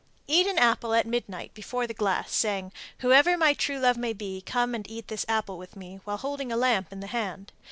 [0.25, 4.41] Eat an apple at midnight before the glass, saying, "Whoever my true love may be,
[4.41, 7.51] come and eat this apple with me," while holding a lamp in the hand.